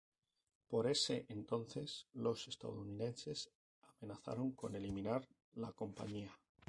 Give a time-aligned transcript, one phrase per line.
[0.67, 3.51] Por ese entonces los estadounidenses
[3.83, 6.35] amenazaron con eliminar la compañía.